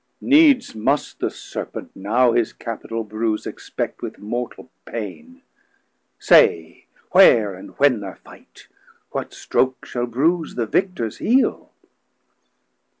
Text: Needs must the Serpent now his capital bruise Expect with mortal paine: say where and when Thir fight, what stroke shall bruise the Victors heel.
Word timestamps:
Needs 0.19 0.73
must 0.73 1.19
the 1.19 1.29
Serpent 1.29 1.91
now 1.95 2.31
his 2.31 2.53
capital 2.53 3.03
bruise 3.03 3.45
Expect 3.45 4.01
with 4.01 4.17
mortal 4.17 4.71
paine: 4.83 5.43
say 6.17 6.87
where 7.11 7.53
and 7.53 7.77
when 7.77 7.99
Thir 8.01 8.15
fight, 8.15 8.67
what 9.11 9.31
stroke 9.31 9.85
shall 9.85 10.07
bruise 10.07 10.55
the 10.55 10.65
Victors 10.65 11.17
heel. 11.19 11.69